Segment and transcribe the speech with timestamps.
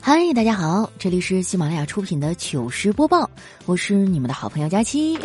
[0.00, 3.28] 嗨，大家好，这里是喜马拉雅出品的糗事播报，
[3.66, 5.18] 我是你们的好朋友佳期。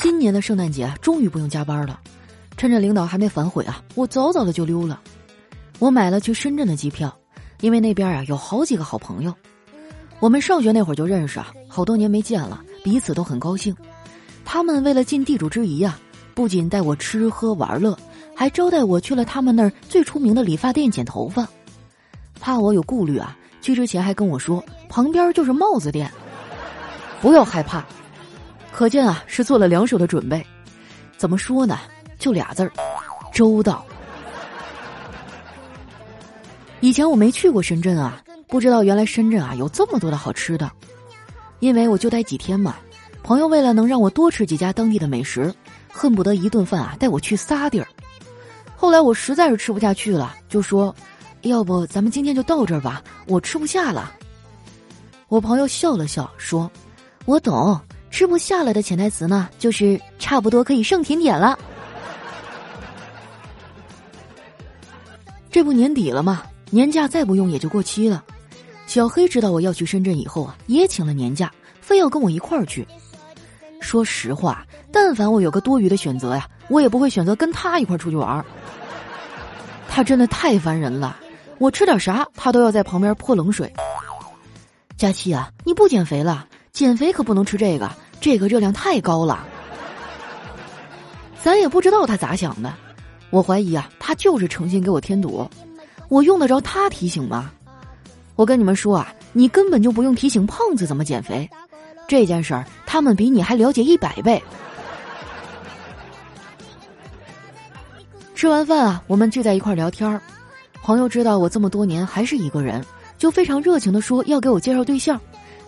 [0.00, 2.00] 今年的圣诞节终于不用加班了，
[2.56, 5.00] 趁着领导还没反悔啊，我早早的就溜了。
[5.78, 7.16] 我买了去深圳的机票，
[7.60, 9.34] 因为那边啊有好几个好朋友，
[10.20, 13.74] 我们上学那会儿就认识啊，好多年没见了，彼此都很高兴。
[14.44, 15.98] 他们为了尽地主之谊啊，
[16.34, 17.98] 不仅带我吃喝玩乐，
[18.36, 21.48] 还招待我去了他们那儿最出名的理发店剪头发。
[22.38, 26.12] 怕我有顾虑啊，去之前还跟我说旁边就是帽子店，
[27.22, 27.82] 不要害怕。
[28.70, 30.46] 可见啊，是做了两手的准备。
[31.16, 31.78] 怎么说呢？
[32.18, 32.70] 就俩字儿，
[33.32, 33.82] 周到。
[36.80, 40.70] 以前我没去过深圳啊，不知道原来深圳啊有这么多的好吃的。
[41.60, 42.76] 因为我就待几天嘛，
[43.22, 45.52] 朋友为了能让我多吃几家当地的美食，
[45.90, 47.88] 恨不得一顿饭啊带我去仨地儿。
[48.76, 50.94] 后来我实在是吃不下去了，就说。
[51.42, 54.12] 要不咱们今天就到这儿吧，我吃不下了。
[55.28, 56.68] 我朋友笑了笑说
[57.24, 61.56] ：“我懂，吃不下了的潜台词呢，就是差不多可以上甜点了。”
[65.52, 66.42] 这不年底了吗？
[66.70, 68.24] 年假再不用也就过期了。
[68.88, 71.48] 小黑知道我要去深圳以后啊，也请了年假，
[71.80, 72.84] 非要跟我一块儿去。
[73.80, 78.44] 说实话，但凡我有个多余的选择呀，我也不会选择跟他一块出去玩儿。
[79.88, 81.16] 他真的太烦人了。
[81.58, 83.72] 我吃点啥，他都要在旁边泼冷水。
[84.96, 86.46] 佳期啊，你不减肥了？
[86.72, 89.46] 减肥可不能吃这个，这个热量太高了。
[91.42, 92.74] 咱也不知道他咋想的，
[93.30, 95.48] 我怀疑啊，他就是诚心给我添堵。
[96.08, 97.50] 我用得着他提醒吗？
[98.34, 101.48] 我跟你们说啊，你根本就不用提醒胖子怎么减肥，
[102.06, 104.42] 这件事儿他们比你还了解一百倍。
[108.36, 110.20] 吃完饭啊，我们聚在一块儿聊天儿。
[110.82, 112.84] 朋友知道我这么多年还是一个人，
[113.16, 115.18] 就非常热情的说要给我介绍对象，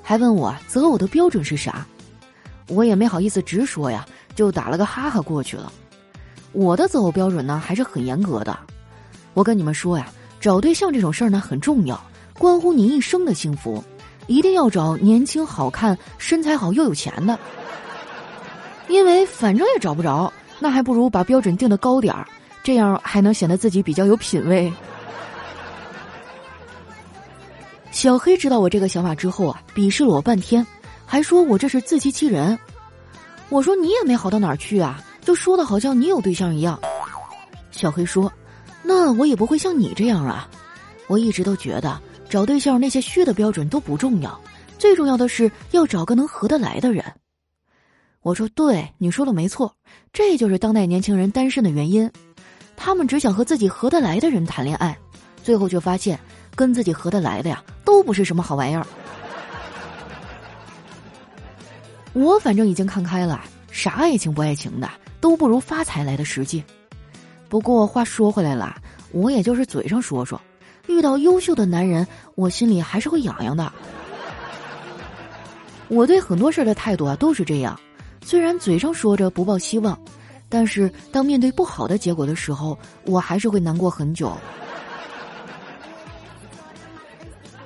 [0.02, 1.86] 还问我择偶的标准是啥。
[2.68, 5.72] 我也没好意思直说呀，就打了个哈哈过去了。
[6.52, 8.58] 我的择偶标准呢还是很严格的。
[9.32, 10.06] 我跟你们说呀，
[10.38, 11.98] 找对象这种事儿呢很重要，
[12.34, 13.82] 关乎你一生的幸福，
[14.26, 17.38] 一定要找年轻、好看、身材好又有钱的。
[18.88, 22.28] 因为反正也找不着，那还不如把标准定的高点儿，
[22.68, 24.70] 这样还能显得自己比较有品位。
[27.90, 30.66] 小黑知道我这个想法之后啊，鄙视了我半天，
[31.06, 32.58] 还说我这是自欺欺人。
[33.48, 36.78] 我说你也没好到哪儿去啊，就说的好像你有对象一样。
[37.70, 38.30] 小黑说
[38.84, 40.46] ：“那我也不会像你这样啊。
[41.06, 44.38] 我一直都觉得找对象那些虚的标准都不重要，
[44.76, 47.02] 最重要的是要找个能合得来的人。”
[48.20, 49.74] 我说：“对，你说的没错，
[50.12, 52.10] 这就是当代年轻人单身的原因，
[52.78, 54.96] 他们只想和自己合得来的人谈恋爱，
[55.42, 56.18] 最后却发现。”
[56.58, 58.84] 跟自己合得来的呀，都不是什么好玩意儿。
[62.14, 63.40] 我反正已经看开了，
[63.70, 64.90] 啥爱情不爱情的，
[65.20, 66.64] 都不如发财来的实际。
[67.48, 68.74] 不过话说回来了，
[69.12, 70.40] 我也就是嘴上说说，
[70.88, 73.72] 遇到优秀的男人，我心里还是会痒痒的。
[75.86, 77.78] 我对很多事的态度啊都是这样，
[78.24, 79.96] 虽然嘴上说着不抱希望，
[80.48, 84.36] 但是当面对不好的结果的时候，我还是会难过很久。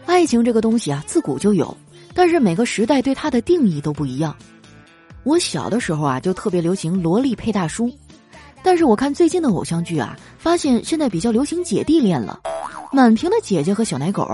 [0.04, 1.74] 爱情这个东西啊，自古就有，
[2.12, 4.36] 但是每个时代对它的定义都不一样。
[5.22, 7.90] 我小的时候啊，就特别流行萝莉配大叔，
[8.62, 12.40] 但是我看最近的偶像剧啊，发现现在比较流行姐弟恋了，
[12.92, 14.28] 满屏的姐姐和小奶狗。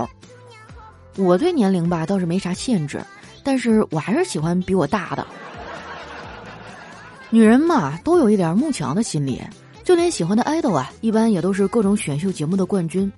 [1.15, 2.99] 我对年龄吧倒是没啥限制，
[3.43, 5.25] 但是我还是喜欢比我大的。
[7.31, 9.39] 女人嘛，都有一点慕强的心理，
[9.83, 13.11] 就连喜欢的爱豆啊，一般也都是各种选秀节目的冠军。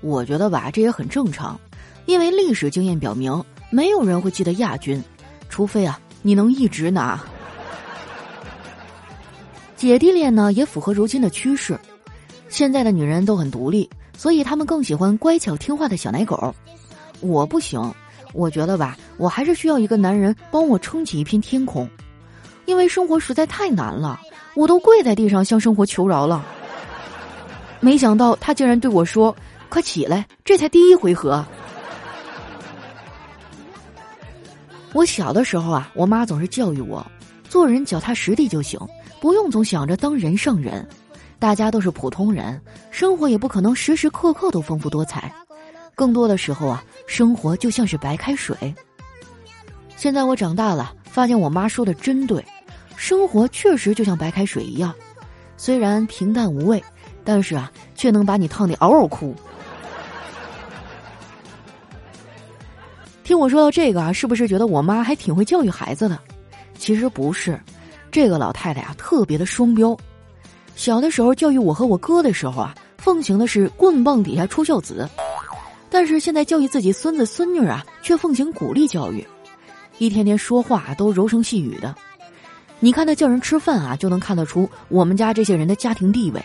[0.00, 1.58] 我觉得吧，这也很正常。
[2.06, 5.02] 因为历史经验表明，没有人会记得亚军，
[5.48, 7.20] 除非啊你能一直拿。
[9.76, 11.76] 姐弟恋呢也符合如今的趋势，
[12.48, 16.54] 现在的女人都很独立，所以她们更喜欢乖巧听话的小奶狗。
[17.20, 17.92] 我不行，
[18.32, 21.88] 我觉得吧，我还是需要一个男人帮我撑起一片天空，
[22.70, 24.20] 因为生活实在太难了，
[24.54, 26.46] 我都跪在地上向生活求饶了。
[27.80, 29.34] 没想到他竟然对我说
[29.68, 31.44] ：“快起来，这才第一回合。”
[34.94, 37.04] 我小的时候啊，我妈总是教育我，
[37.48, 38.78] 做人脚踏实地就行，
[39.20, 40.88] 不用总想着当人上人。
[41.40, 42.62] 大家都是普通人，
[42.92, 45.34] 生活也不可能时时刻刻都丰富多彩。
[45.96, 48.56] 更多的时候啊，生活就像是白开水。
[49.96, 52.44] 现在我长大了，发现我妈说的真对，
[53.00, 54.94] 生活确实就像白开水一样，
[55.56, 56.84] 虽然平淡无味，
[57.24, 59.34] 但是啊，却能把你烫得嗷嗷哭。
[63.24, 66.18] 听我说到这个啊，是不是觉得我妈还挺会教育孩子的？
[66.76, 67.58] 其实不是，
[68.12, 69.96] 这个老太太啊特别的双标。
[70.76, 75.08] 小的时候教育我和我哥的时候啊，奉行的是棍棒底下出孝子，
[75.88, 79.26] 但是现在教育自己孙子孙女啊，却奉行鼓励教育，
[79.96, 81.96] 一天天说话都柔声细语的。
[82.80, 86.42] 你看他叫人吃饭啊，就能看得出我们家这些人的家庭地位。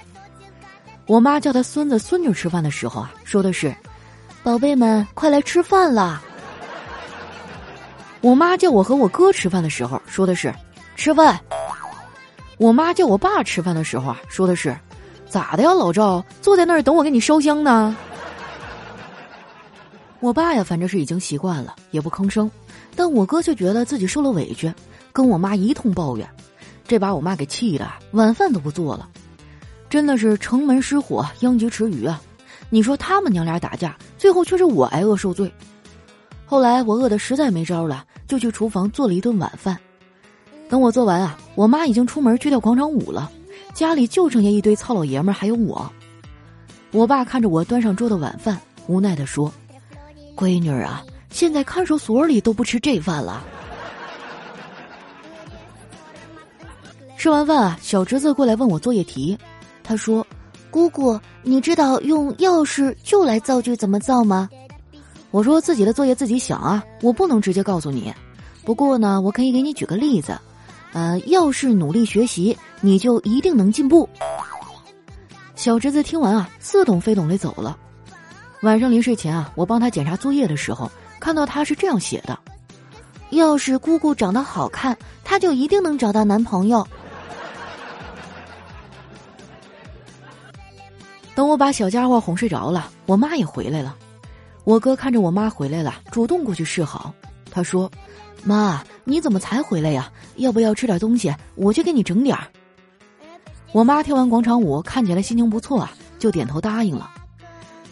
[1.07, 3.73] 我妈叫他孙子孙女吃饭的时候啊，说的是
[4.43, 6.21] ：“宝贝们，快来吃饭啦。”
[8.21, 10.53] 我妈叫我和我哥吃饭的时候，说的是
[10.97, 11.39] “吃饭”。
[12.57, 14.75] 我妈叫我爸吃饭的时候啊，说的是
[15.29, 17.95] “咋的呀，老赵，坐在那儿等我给你烧香呢。”
[20.19, 22.49] 我爸呀，反正是已经习惯了，也不吭声。
[22.95, 24.73] 但我哥却觉得自己受了委屈，
[25.15, 26.29] 跟我妈一通抱怨，
[26.85, 29.07] 这把我妈给气的，晚饭都不做了。
[29.89, 32.21] 真的是城门失火，殃及池鱼啊！
[32.69, 35.49] 你说他们娘俩打架，最后却是我挨饿受罪。
[36.45, 38.05] 后来我饿得实在没招了。
[38.27, 39.77] 就去厨房做了一顿晚饭，
[40.67, 43.31] 等我做完啊，我妈已经出门去跳广场舞了，
[43.73, 45.89] 家里就剩下一堆糙老爷们儿还有我。
[46.91, 49.53] 我爸看着我端上桌的晚饭，无奈的说
[50.35, 53.45] ：“闺女啊，现在看守所里都不吃这饭了。”
[57.25, 59.35] 吃完饭啊，小侄子过来问我作业题，
[59.83, 60.23] 他说
[60.69, 64.47] ：“姑姑，你知道用钥匙就来造句怎么造吗？”
[65.33, 68.13] 我说自己的作业自己想啊，我不能直接告诉你。
[68.63, 70.39] 不过呢，我可以给你举个例子，
[70.93, 74.07] 呃，要是努力学习，你就一定能进步。
[75.55, 77.75] 小侄子听完啊，似懂非懂的走了。
[78.61, 82.37] 晚上临睡前啊，我帮他检查作业的时候，看到他是这样写的：
[83.31, 86.87] 要是姑姑长得好看，他就一定能找到男朋友。
[91.35, 93.95] 等我把小家伙哄睡着了，我妈也回来了。
[94.63, 97.13] 我哥看着我妈回来了，主动过去示好。
[97.51, 97.91] 他说
[98.43, 100.09] ：“妈，你怎么才回来呀？
[100.37, 101.35] 要不要吃点东西？
[101.55, 102.47] 我去给你整点儿。”
[103.73, 107.11] 我妈跳完广场舞，看起来心情不错啊，就点头答应了。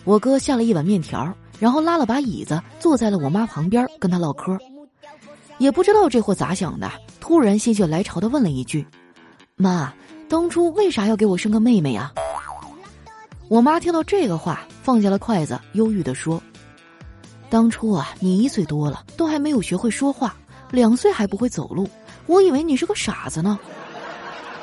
[0.05, 4.57] 我哥下了一碗面条，然后拉了把椅子坐在了我妈旁边，跟她唠嗑。
[5.57, 6.89] 也不知道这货咋想的，
[7.19, 8.85] 突然心血来潮的问了一句
[9.55, 9.93] ：“妈，
[10.29, 12.11] 当初为啥要给我生个妹妹呀？”
[13.53, 16.41] 我妈听到这个话，放下了筷子，忧郁的说。
[17.51, 20.35] 当初啊，你一岁多了，都还没有学会说话，
[20.71, 21.87] 两岁还不会走路，
[22.25, 23.59] 我以为你是个傻子呢，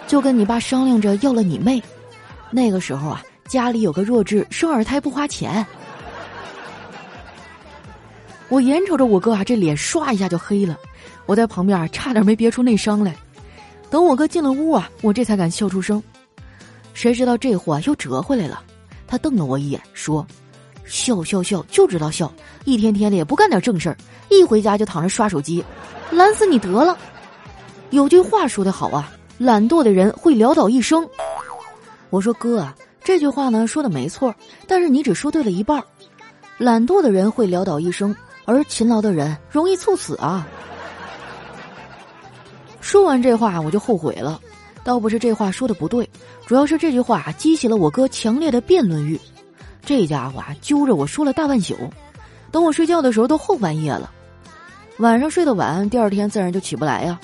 [0.08, 1.80] 就跟你爸商量着要了你妹。
[2.50, 5.64] 那个时候啊，家里有个弱智，生二胎不花钱。
[8.48, 10.76] 我眼瞅着我哥啊，这脸唰一下就黑了，
[11.26, 13.14] 我在旁边差点没憋出内伤来。
[13.88, 16.02] 等我哥进了屋啊，我这才敢笑出声。
[16.92, 18.60] 谁知道这货又折回来了，
[19.10, 20.24] 他瞪了我一眼，说。
[20.86, 22.32] 笑笑笑，就知道笑，
[22.64, 23.96] 一天天的也不干点正事儿，
[24.28, 25.64] 一回家就躺着刷手机，
[26.10, 26.98] 懒死你得了。
[27.90, 31.08] 有句话说得好啊，懒惰的人会潦倒一生。
[32.08, 32.74] 我说哥啊，
[33.04, 34.34] 这句话呢说的没错，
[34.66, 35.80] 但是你只说对了一半。
[36.58, 38.14] 懒惰的人会潦倒一生，
[38.44, 40.46] 而勤劳的人容易猝死啊。
[42.80, 44.40] 说完这话，我就后悔了，
[44.82, 46.08] 倒不是这话说的不对，
[46.46, 49.20] 主要是这句话激起了我哥强烈的辩论欲。
[49.84, 51.76] 这家伙，揪着我说了大半宿，
[52.50, 54.10] 等我睡觉的时候都后半夜了。
[54.98, 57.18] 晚上睡得晚，第二天自然就起不来呀。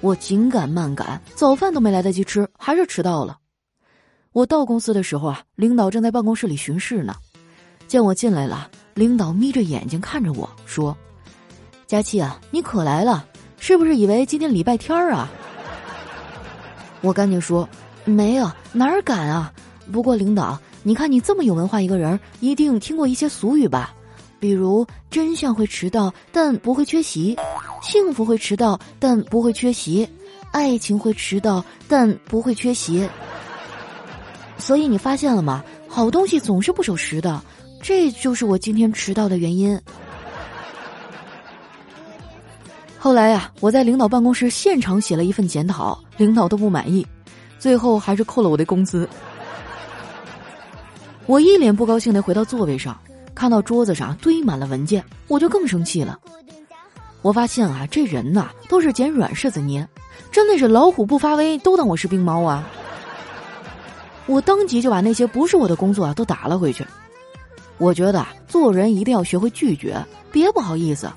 [0.00, 3.36] 我紧赶慢赶，早饭都没来得及吃，还是迟到了。
[4.32, 7.14] 我到公司的时候啊，领导正在办公室里巡视呢。
[7.86, 10.96] 见我进来了，领导眯着眼睛看着我说
[11.86, 13.26] ：“佳琪啊，你可来了，
[13.58, 15.28] 是不是以为今天礼拜天儿啊？”
[17.00, 17.68] 我赶紧说
[18.04, 19.52] ：“没有，哪儿敢啊！
[19.90, 23.94] 不过领导。”你看，你这么有文化一个人，一定听过一些俗语吧？
[24.38, 27.36] 比如“真相会迟到，但不会缺席；
[27.82, 30.06] 幸福会迟到，但不会缺席；
[30.52, 33.06] 爱情会迟到，但不会缺席。”
[34.56, 35.62] 所以你发现了吗？
[35.86, 37.42] 好东西总是不守时的，
[37.82, 39.78] 这就是我今天迟到的原因。
[43.02, 47.04] 后来呀，我在领导办公室现场写了一份检讨，领导都不满意，
[47.58, 49.08] 最后还是扣了我的工资。
[51.24, 52.94] 我一脸不高兴的回到座位上，
[53.34, 56.18] 看到桌子上堆满了文件，我就更生气了。
[57.22, 59.88] 我发现啊，这人呐都是捡软柿子捏，
[60.30, 62.68] 真的是老虎不发威，都当我是病猫啊！
[64.26, 66.86] 我当即就把那些不是我的工作啊都打了回去。
[67.78, 69.96] 我觉得啊做人一定要学会拒绝，
[70.30, 71.10] 别不好意思。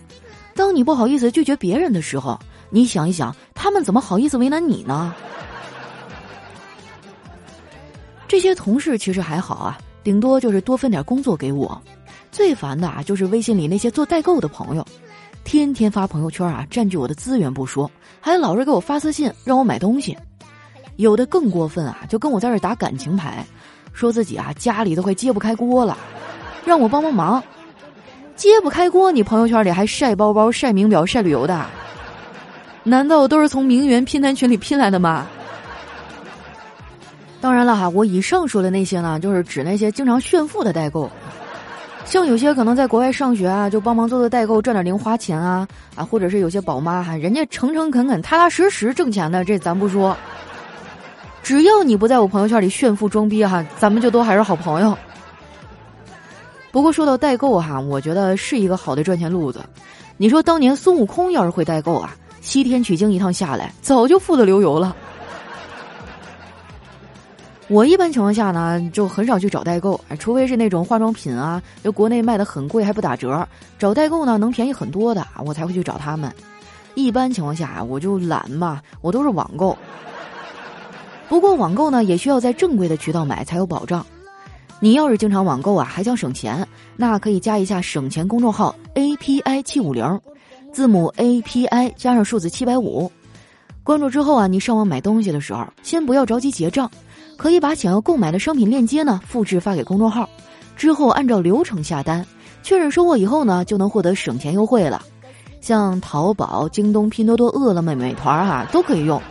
[0.56, 5.14] 当你不好意思拒绝别人的时候，你想一想，他们怎么好意思为难你呢？
[8.28, 11.80] 这些同事其实还好啊，顶多就是多分点工作给我。
[12.32, 14.84] 最烦的啊，就是微信里那些做代购的朋友，
[15.44, 20.18] 天天发朋友圈啊，占据我的资源不说，还老是给我发私信让我买东西。
[20.96, 23.46] 有的更过分啊，就跟我在这打感情牌，
[23.92, 25.96] 说自己啊家里都快揭不开锅了，
[26.66, 27.44] 让我帮帮忙。
[28.36, 31.66] 揭不开锅，你朋友圈里还晒包包、晒名表、晒旅游的，
[32.84, 35.28] 难道都是从名媛拼单群里拼来的吗？
[37.40, 41.10] 当然了哈，我以上说的那些呢，就是指那些经常炫富的代购。
[42.06, 50.16] 像有些可能在国外上学啊，就帮忙做做代购赚点零花钱啊啊，或者是有些宝妈哈，人家诚诚恳恳、踏踏实实挣钱的，这咱不说。
[51.42, 54.98] 只要你不在我朋友圈里炫富装逼哈，咱们就都还是好朋友。
[56.74, 59.64] 不过说到代购哈，我觉得是一个好的赚钱路子。
[60.18, 64.96] 你说当年孙悟空要是会代购啊，西天取经一趟下来，早就富得流油了。
[67.68, 76.34] 我一般情况下呢，就很少去找代购，除非是那种化妆品啊，就国内卖的很贵还不打折，找代购呢能便宜很多的，我才会去找他们。
[76.96, 79.78] 一般情况下我就懒嘛，我都是网购。
[81.30, 84.04] 不过网购呢，也需要在正规的渠道买才有保障。
[84.84, 90.20] 你要是经常网购啊，还想省钱，那可以加一下省钱公众号 A P I 七五零，
[90.74, 93.10] 字母 A P I 加上数字七百五。
[93.82, 96.92] 关注之后啊，你上网买东西的时候，先不要着急结账。
[97.38, 100.28] 可以把想要购买的商品链接呢复制发给公众号，
[100.76, 102.26] 之后按照流程下单，
[102.62, 105.02] 确认收货以后呢就能获得省钱优惠了。
[105.62, 109.22] 像淘宝、京东、拼多多、饿了么、美团哈都可以用。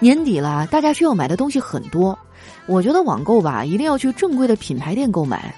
[0.00, 2.18] 年底了，大家需要买的东西很多，
[2.66, 5.54] 我觉得网购吧一定要去正规的品牌店购买。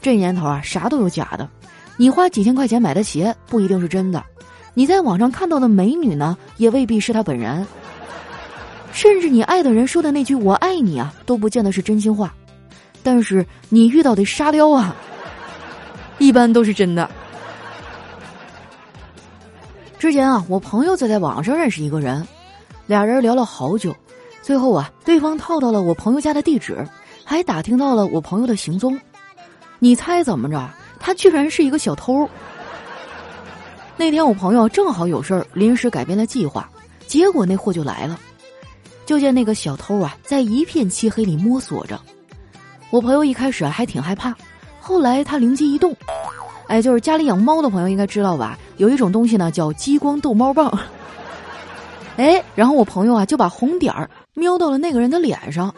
[0.00, 1.48] 这年头啊，啥都有假的，
[1.96, 4.22] 你花几千块钱买的鞋不一定是真的，
[4.74, 7.64] 你在网上看到的美女呢也未必是她本人。
[8.92, 12.34] 甚至你爱的人说的那句“我爱你”啊，都不见得是真心话。
[13.02, 14.94] 但是你遇到的沙雕啊，
[16.18, 17.08] 一般都是真的。
[19.98, 22.26] 之前啊，我朋友在在网上认识一个人，
[22.86, 23.94] 俩人聊了好久，
[24.42, 26.86] 最后啊，对方套到了我朋友家的地址，
[27.24, 28.98] 还打听到了我朋友的行踪。
[29.78, 30.68] 你猜怎么着？
[30.98, 32.28] 他居然是一个小偷。
[33.96, 36.68] 那天我朋友正好有事儿，临时改变了计划，
[37.06, 38.18] 结果那货就来了。
[39.04, 42.00] 就见那个小偷啊，在一片漆黑里摸索着。
[42.90, 44.34] 我朋友一开始还挺害怕，
[44.80, 45.94] 后来他灵机一动，
[46.68, 48.58] 哎，就是家里养猫的朋友应该知道吧？
[48.76, 50.78] 有一种东西呢叫激光逗猫棒。
[52.16, 55.74] 哎，然后我朋友啊就把红点儿瞄到了那个人的脸上。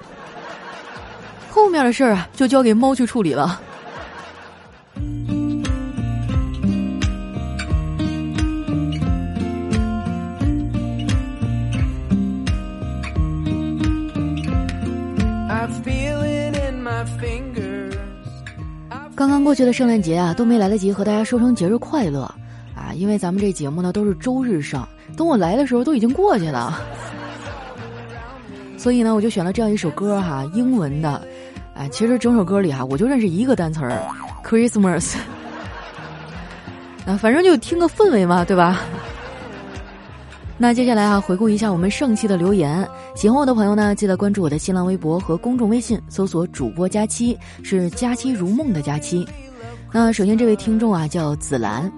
[1.51, 3.61] 后面的事儿啊就交给猫去处理了。
[19.17, 22.23] 刚刚过去的圣诞节啊，都没来得及和大家说声节日快乐
[22.75, 22.93] 啊！
[22.95, 24.87] 因为咱们这节目呢都是周日上，
[25.17, 26.81] 等我来的时候都已经过去了。
[28.77, 31.23] 所以呢，我就选了这样一首歌哈，英文的。
[31.75, 33.99] 哎，其实整首歌里哈，我就认识一个单词儿
[34.45, 35.15] ，Christmas。
[37.07, 38.81] 啊，反正就听个氛围嘛，对吧？
[40.57, 42.89] 那接下来啊，回顾一下我们上期的留言。
[43.17, 49.27] 喜欢我的朋友呢，记得关注我的新浪微博和公众微信，搜索“主播佳期”，是“佳期如梦”的佳期。
[49.91, 51.91] 那首先这位听众啊，叫紫兰，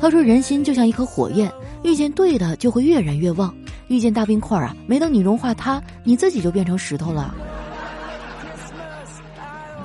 [0.00, 1.52] 他说：“人心就像一颗火焰，
[1.82, 3.50] 遇见对的就会越燃越旺；
[3.88, 7.34] 遇见大冰块啊，没等你融化它，你自己就变成石头了。”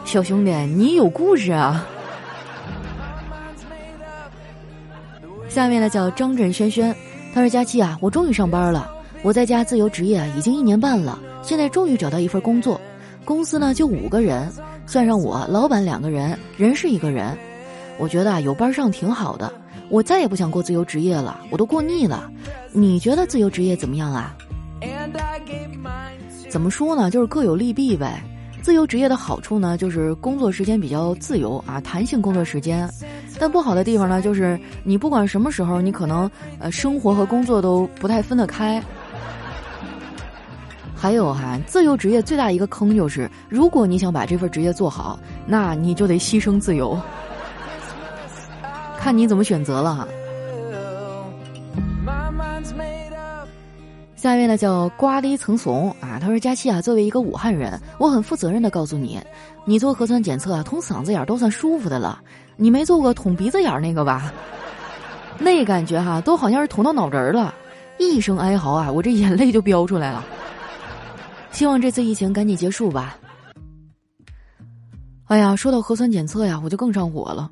[0.06, 1.86] 小兄弟，你有故事啊！
[5.50, 6.96] 下面呢，叫张震轩轩。
[7.34, 8.90] 他说：“佳期啊，我终于上班了。
[9.22, 12.80] 我在家自由职业已经一年半了，现在终于找到一份工作。
[13.26, 14.50] 公司呢就五个人，
[14.86, 17.38] 算上我，老板两个人，人是一个人。
[17.98, 19.52] 我觉得啊，有班上挺好的。
[19.90, 22.30] 我再也不想过自由职业了，我都过腻了。
[22.72, 24.36] 你觉得自由职业怎么样啊？
[26.50, 27.10] 怎么说呢？
[27.12, 28.22] 就是各有利弊呗。”
[28.62, 32.90] 自由职业的好处呢，就是工作时间比较自由啊，弹性工作时间。
[33.40, 38.82] 但不好的地方呢，就是你不管什么时候，你可能呃生活和工作都不太分得开。
[40.96, 47.00] 还有哈，自由职业最大一个坑就是，如果你想把这份职业做好，那你就得牺牲自由。
[49.06, 50.08] 看你怎么选择了。
[54.16, 59.22] 下一位呢叫瓜梨层怂啊，他说：“佳期啊，作为一个武汉人，我很负责任的告诉你，
[59.64, 62.20] 你做核酸检测啊，捅嗓子眼都算舒服的了，
[62.56, 64.34] 你没做过捅鼻子眼那个吧？
[65.38, 67.54] 那感觉哈，都好像是捅到脑仁了，
[68.00, 70.26] 一声哀嚎啊，我这眼泪就飙出来了。
[71.52, 73.16] 希望这次疫情赶紧结束吧。
[75.26, 77.52] 哎呀，说到核酸检测呀，我就更上火了。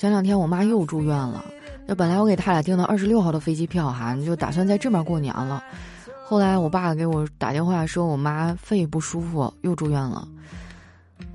[0.00, 1.44] 前两天我妈又住院了，
[1.84, 5.62] 那本来我给他俩订的二十六号的飞机票哈，就打算在这边过年了。
[6.24, 10.26] 后来我爸给我打电话说，我妈肺不舒服，又住院了。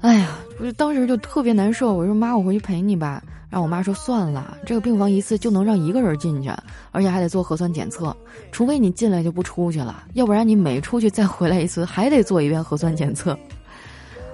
[0.01, 0.29] 哎呀，
[0.59, 1.93] 我就当时就特别难受。
[1.93, 3.21] 我说妈，我回去陪你吧。
[3.51, 6.49] 让我妈说算了，这个病房一次就能让一个人进去，
[6.89, 8.17] 而且还得做核酸检测，
[8.51, 13.37] 除非你进来就不出去了，要不然你每出去再回来一次还得做一遍核酸检测。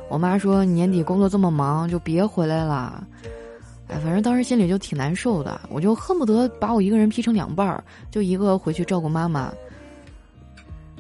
[0.08, 3.06] 我妈说年底工作这么忙，就别回来了。
[4.00, 9.52] 反正当时心里就挺难受的，我就恨不得把我一个人劈成两半儿，就一个回去照顾妈妈。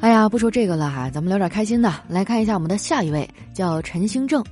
[0.01, 4.43] 哎呀，不说这个了哈，咱们聊点开心的，来看一下我们的下一位，叫陈兴正。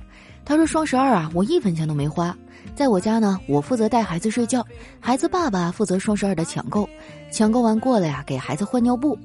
[0.44, 2.34] 他说双十二啊，我一分钱都没花，
[2.74, 4.64] 在我家呢，我负责带孩子睡觉，
[5.00, 6.88] 孩子爸爸负责双十二的抢购，
[7.30, 9.18] 抢购完过了呀，给孩子换尿布。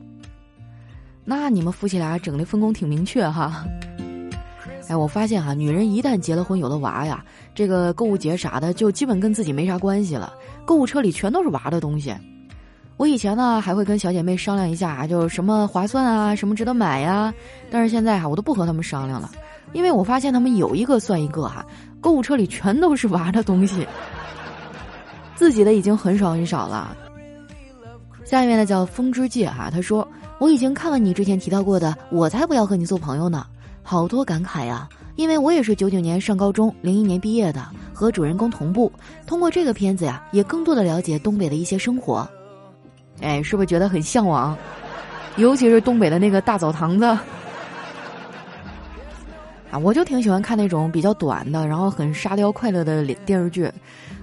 [1.23, 3.65] 那你们夫妻俩整的分工挺明确哈。
[4.87, 7.23] 哎，我发现哈，女人一旦结了婚有了娃呀。
[7.53, 10.33] 这个购物节啥的，就基本跟自己没啥关系了。
[10.65, 12.13] 购物车里全都是娃的东西。
[12.97, 17.33] 我以前呢，还会跟小姐妹商量一下啊，就什么划算啊，什么值得买呀。
[17.69, 19.29] 但是现在哈，我都不和他们商量了，
[19.73, 21.65] 因为我发现他们有一个算一个哈，
[21.99, 23.85] 购物车里全都是娃的东西，
[25.35, 26.95] 自己的已经很少很少了。
[28.23, 30.07] 下面呢叫风之界哈，他说
[30.39, 33.45] 我已经看了你之前提到过的，我才不要和你做朋友呢，
[33.85, 34.89] 好多感慨呀。
[35.15, 38.91] 因为我也是九九年上高中，零一年毕业的，和主人公同步。
[39.25, 42.27] 通过这个片子呀，也更多的了解东北的一些生活。
[43.21, 44.57] 哎，是不是觉得很向往？
[45.37, 47.05] 尤其是东北的那个大澡堂子。
[49.71, 53.71] 啊，我就挺喜欢看那种比较短的，然后很沙雕快乐的电视剧，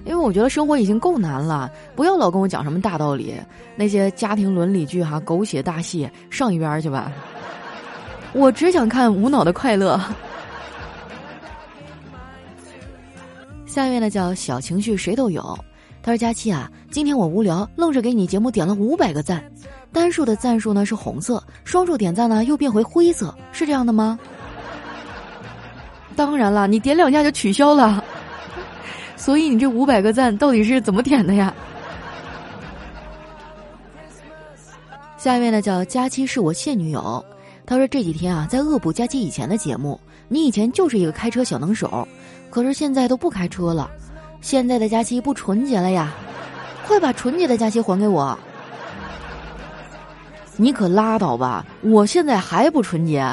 [0.05, 3.35] 因为我觉得生活已经够难了，不要老跟我讲什么大道理，
[3.77, 7.11] 那些家庭伦理剧哈，狗血大戏，上一边去吧。
[8.33, 10.01] 我只想看无脑的快乐。
[13.67, 15.59] 下面呢叫小情绪谁都有，
[16.03, 19.43] 他说佳期啊，今天我无聊，愣是给你节目点了五百个赞，
[19.93, 24.19] 单数的赞数呢是红色，双数点赞呢又变回灰色，是这样的吗？
[26.15, 28.05] 当然了，你点两下就取消了，
[29.17, 31.55] 所以你这五百个赞到底是怎么点的呀？
[35.17, 37.25] 下一位呢叫佳期是我现女友，
[37.65, 39.99] 他说这几天啊在恶补佳期以前的节目，
[40.29, 42.07] 你以前就是一个开车小能手。
[42.51, 43.91] 可是现在都不开车了，
[44.43, 46.13] 现在的假期不纯洁了呀！
[46.87, 48.39] 快把纯洁的假期还给我！
[50.57, 51.65] 你可拉倒吧！
[51.81, 53.25] 我现在还不纯洁，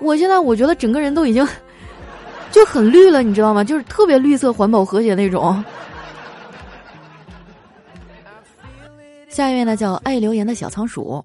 [0.00, 1.46] 我现在我觉得整个人都已经
[2.50, 3.62] 就很绿了，你知道吗？
[3.62, 5.62] 就是特别绿色、环保、和谐那种。
[9.28, 11.22] 下一位呢，叫爱留言的小仓鼠，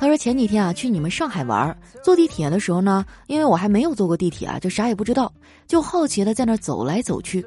[0.00, 5.30] 他说前几天啊去你们上海玩，坐地铁的时候呢，因为我还没有坐过地铁啊，就啥也不知道。
[5.66, 7.44] 就好奇的在那走来走去，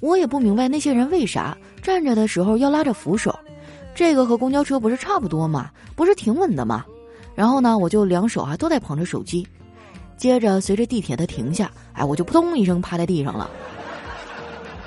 [0.00, 3.32] 我也不明白那些人为啥站着的时候要拉着扶手，
[3.94, 5.70] 这个和公交车不是差不多吗？
[5.94, 6.84] 不是挺稳的吗？
[7.36, 9.46] 然后呢，我就两手啊都在捧着手机，
[10.16, 13.48] 接着随着地铁的停下，哎，我就扑通一声趴在地上了。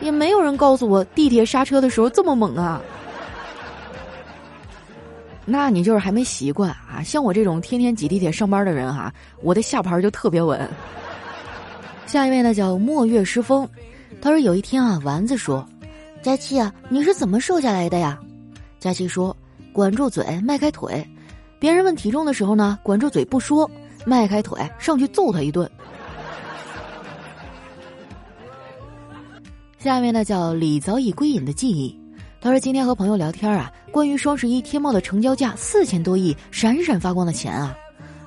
[0.02, 2.82] 也没有人告诉我地铁刹车的时候这么猛啊。
[5.50, 10.70] 那你就是还没习惯啊，像我这种天天挤地铁上班的人哈，我的下盘就特别稳。
[12.06, 13.68] 下一位呢叫墨月诗风，
[14.22, 15.66] 他说有一天啊，丸子说
[16.22, 18.20] ：“佳期啊，你是怎么瘦下来的呀？”
[18.78, 19.36] 佳期说
[19.72, 21.08] ：“管住嘴，迈开腿。
[21.60, 23.70] 别人问体重的时候呢，管住嘴不说，
[24.06, 25.70] 迈开腿上去揍他一顿。”
[29.80, 31.98] 下面呢叫李早已归隐的记忆，
[32.42, 37.76] 他说今天和朋友聊天啊，关于双十一天猫的成交价四千多亿，闪闪发光的钱啊。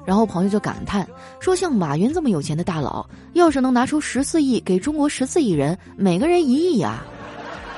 [0.04, 1.06] 然后朋友就感叹
[1.38, 7.04] 说：“像马云这么有钱的大佬，要是能拿出十四亿给中国十四亿人，每个人一亿呀，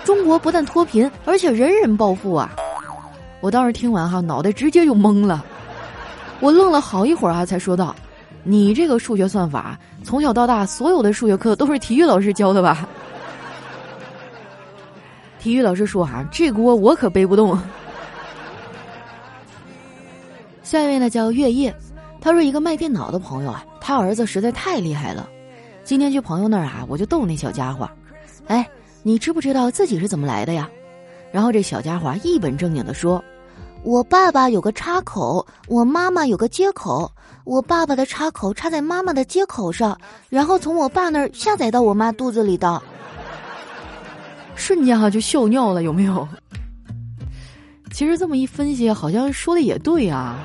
[0.04, 2.50] 中国不但脱贫，而且人人暴富啊！”
[3.42, 5.44] 我当时听完哈，脑袋直接就懵了，
[6.40, 7.94] 我愣了好一会儿啊，才说道
[8.42, 12.88] ：“你这个数学算法，从小到大所有的数学课都是体育老师教的吧？”
[15.38, 17.54] 体育老师说：“哈，这锅我可背不动。”
[20.72, 21.74] 下一位呢，叫月夜。
[22.18, 25.28] 他说：“一个卖电脑的朋友啊，他儿子实在太厉害了。
[25.84, 27.86] 今天去朋友那儿啊，我就逗那小家伙，
[28.46, 28.66] 哎，
[29.02, 30.70] 你知不知道自己是怎么来的呀？”
[31.30, 33.22] 然后这小家伙一本正经的说
[33.84, 37.12] ：“我爸爸有个插口，我妈妈有个接口，
[37.44, 42.82] 我爸爸的插口插在妈妈的接口上，然后从我爸那儿下载到我妈肚子里的。
[44.56, 46.26] ”瞬间哈就笑尿了，有没有？
[47.92, 50.38] 其实这么一分析，好像说的也对啊。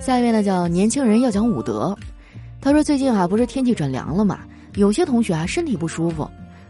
[0.00, 1.94] 下一位呢叫年轻人要讲武德，
[2.60, 4.40] 他说最近啊不是天气转凉了嘛，
[4.76, 6.28] 有些同学啊身体不舒服，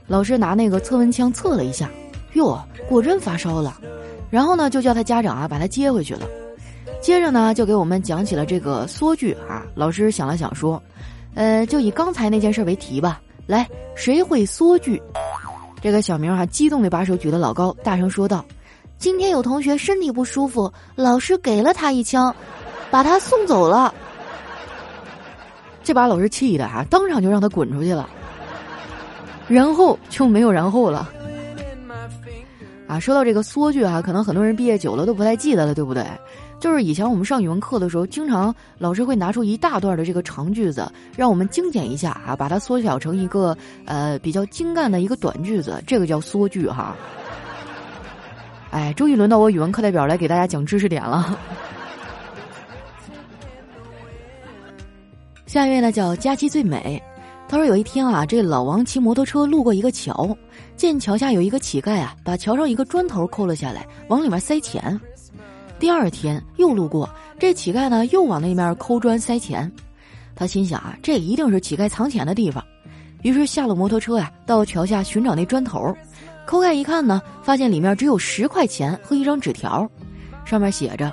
[0.08, 1.88] 老师拿那个测温枪测了一下，
[2.32, 3.80] 哟果真发烧了，
[4.28, 6.26] 然后呢就叫他家长啊把他接回去了，
[7.00, 10.82] 接着呢就给我们讲起了这个缩句啊，老师想了想说，
[11.34, 13.64] 呃就以刚才那件事为题吧，来
[13.94, 15.00] 谁会缩句？
[15.80, 18.44] 这个小明啊激动的把手举得老高，大声说道
[18.98, 22.34] ：“今天有同学身体不舒服，老师给了他一枪。”
[22.90, 23.92] 把他送走了，
[25.82, 28.08] 这把老师气的啊，当场就让他滚出去了，
[29.46, 31.06] 然后就没有然后了。
[32.86, 36.02] 啊，说到这个缩句啊，可能很多人毕业久了都不太记得了，对不对？
[36.60, 46.96] 就是以前我们上语文课的时候，经常老师会拿出一大段的这个长句子，让我们精简一下啊，把它缩小成一个呃比较精干的一个短句子，这个叫缩句哈。
[48.70, 51.38] 哎，终于轮到我语文课代表来给大家讲知识点了。
[55.46, 57.02] 下一位呢叫佳期最美，
[57.48, 60.36] 他说有一天啊，这老王骑摩托车路过一个桥，
[60.76, 65.00] 见桥下有一个乞丐啊，把桥上一个砖头抠了下来，往里面塞钱。
[65.78, 69.70] 第二天又路过，这乞丐呢又往那面抠砖塞钱，
[70.34, 72.62] 他心想啊，这一定是乞丐藏钱的地方，
[73.22, 75.96] 于是下了摩托车呀，到桥下寻找那砖头，
[76.46, 79.88] 抠开一看呢，发现里面只有十块钱和一张纸条，
[80.44, 81.12] 上面写着：“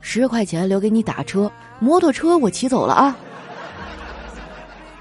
[0.00, 3.16] 十块钱留给你打车，摩托车我骑走了啊。”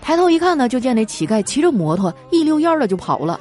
[0.02, 3.40] 抬头一看呢，就见那乞丐骑着摩托一溜烟的就跑了。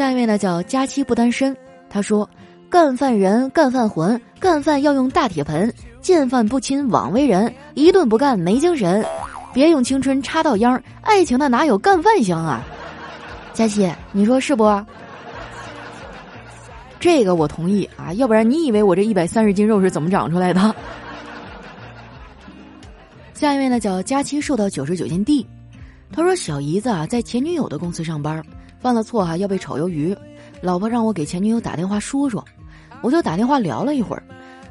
[0.00, 1.54] 下一位呢叫佳期不单身，
[1.90, 2.26] 他说
[2.70, 9.04] ：“干饭人，干饭魂，干饭要用大铁盆，见饭不亲枉为人，一顿不干没精神，
[9.52, 12.62] 别用青春插到秧爱情的哪有干饭香啊？”
[13.52, 14.64] 佳期，你说是不？
[16.98, 20.74] 这个我同意啊，要不然你以为我这一百三十斤肉是怎么长出来的？
[23.34, 25.46] 下一位呢叫佳期瘦到九十九斤地，
[26.10, 28.42] 他说小姨子啊在前女友的公司上班，
[28.80, 30.16] 犯了错哈要被炒鱿鱼，
[30.62, 32.42] 老婆让我给前女友打电话说说，
[33.02, 34.22] 我就打电话聊了一会儿，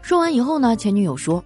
[0.01, 1.43] 说完以后呢前女友说，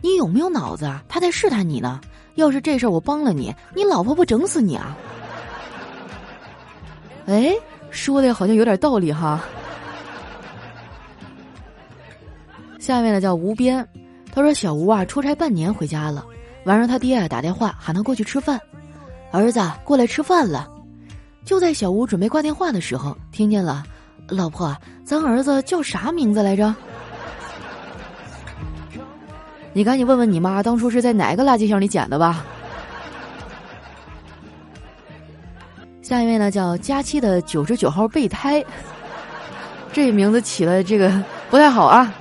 [0.00, 1.04] 你有没有脑子啊？
[1.06, 2.00] 他在试探你呢，
[2.36, 4.96] 要是这事儿我帮了你，你老婆不整死你啊？
[7.26, 7.54] 哎，
[7.90, 9.44] 说的好像有点道理哈。
[12.78, 13.86] 下面的叫无边，
[14.32, 16.24] 他说小吴啊出差半年回家了。
[16.64, 18.58] 晚上，他爹啊打电话喊他过去吃饭，
[19.30, 20.70] 儿子过来吃饭了。
[21.48, 23.82] 就在小吴准备挂电话的时候，听见了
[24.28, 26.74] ：“老婆，咱儿子叫啥名字来着？”
[29.72, 32.44] 你赶紧问问你妈，当初是在哪个垃圾箱里捡的吧。
[36.02, 38.62] 下一位呢，叫佳期的九十九号备胎，
[39.90, 41.10] 这名字起的这个
[41.48, 42.12] 不太好啊。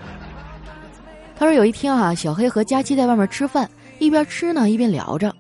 [1.37, 3.69] 他说有一天啊，小黑和佳期在外面吃饭。
[3.99, 5.35] 一边吃呢，一边聊着。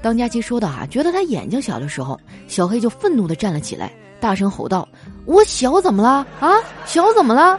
[0.00, 4.88] 当佳琪说到啊，觉得他眼睛小的时候，小黑就愤怒的站了起来，大声吼道
[5.26, 6.26] ：“我小怎么了？
[6.40, 6.56] 啊，
[6.86, 7.58] 小怎么了？”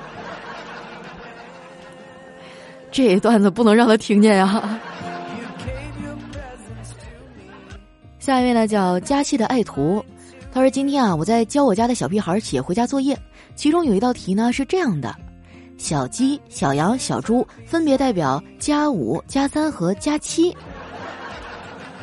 [2.92, 4.80] 这一段子不能让他听见呀。
[8.20, 10.04] 下一位呢，叫佳琪的爱徒，
[10.52, 13.18] 他说：“今天啊，我在教我家的小屁孩写回家作业，
[13.56, 15.16] 其中有一道题呢是这样的。”
[15.78, 20.56] 小鸡、小羊、小猪分别代表加五、加三和加七。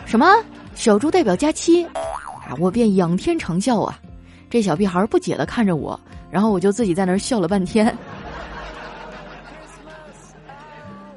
[0.07, 0.27] 什么？
[0.75, 1.85] 小猪代表加七？
[1.85, 2.55] 啊！
[2.61, 3.99] 我便仰天长啸啊！
[4.49, 5.99] 这小屁孩不解的看着我，
[6.31, 7.95] 然后我就自己在那儿笑了半天。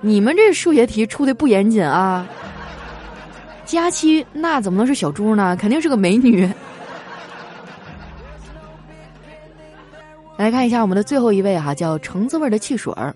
[0.01, 2.27] 你们这数学题出的不严谨啊！
[3.63, 5.55] 加七那怎么能是小猪呢？
[5.55, 6.49] 肯定是个美女。
[10.35, 13.15] 来看一下我们的最后一位哈，叫橙子味的汽水儿。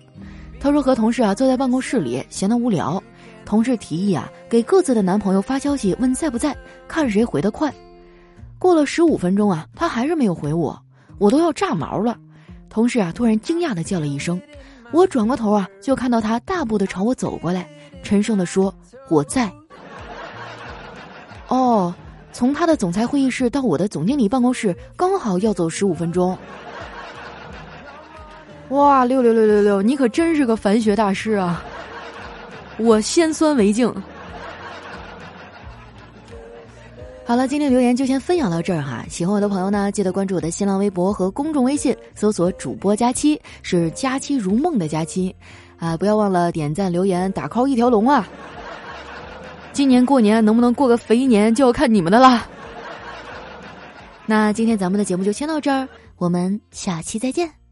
[0.60, 3.02] 他说和同事啊坐在办公室里闲得无聊，
[3.44, 6.56] 同事提议啊给各自的男朋友发消息问在不在，
[6.88, 7.72] 看谁回得快。
[8.58, 10.80] 过了十五分钟啊，他还是没有回我，
[11.18, 12.16] 我都要炸毛了。
[12.70, 14.40] 同事啊突然惊讶的叫了一声，
[14.90, 17.68] 我转过头啊就看到他大步的朝我走过来，
[18.02, 18.74] 沉声的说
[19.08, 19.52] 我在。
[21.48, 21.94] 哦，
[22.32, 26.36] 从他的总裁会议室到我的总经理办公室刚好要走十五分钟。
[28.70, 31.62] 哇，六六六六六，你可真是个凡学大师啊！
[32.78, 33.92] 我先酸为敬。
[37.26, 39.02] 好了，今天留言就先分享到这儿哈。
[39.08, 45.34] 喜欢我的朋友呢，记得关注我的新浪微博和公众微信，搜索“主播佳期”，是“佳期如梦”的佳期
[45.78, 45.96] 啊！
[45.96, 48.28] 不要忘了点赞、留言、打 call 一条龙啊！
[49.72, 52.46] 今年过年能不能过个肥年，就要看你们的啦。
[54.26, 57.63] 那今天咱们的节目就先到这儿，我们下期再见。